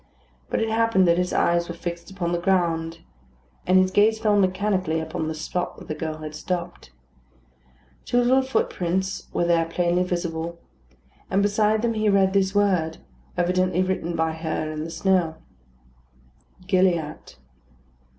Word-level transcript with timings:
But 0.49 0.61
it 0.61 0.69
happened 0.71 1.07
that 1.07 1.19
his 1.19 1.31
eyes 1.31 1.69
were 1.69 1.75
fixed 1.75 2.09
upon 2.09 2.31
the 2.31 2.39
ground; 2.39 3.01
his 3.67 3.91
gaze 3.91 4.17
fell 4.17 4.35
mechanically 4.35 4.99
upon 4.99 5.27
the 5.27 5.35
spot 5.35 5.77
where 5.77 5.85
the 5.85 5.93
girl 5.93 6.17
had 6.23 6.33
stopped. 6.33 6.91
Two 8.03 8.17
little 8.17 8.41
footprints 8.41 9.27
were 9.31 9.45
there 9.45 9.65
plainly 9.65 10.01
visible; 10.01 10.59
and 11.29 11.43
beside 11.43 11.83
them 11.83 11.93
he 11.93 12.09
read 12.09 12.33
this 12.33 12.55
word, 12.55 12.97
evidently 13.37 13.83
written 13.83 14.15
by 14.15 14.31
her 14.31 14.71
in 14.71 14.85
the 14.85 14.89
snow 14.89 15.35
"GILLIATT." 16.65 17.37